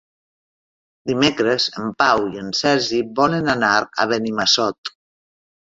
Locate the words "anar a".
3.57-4.11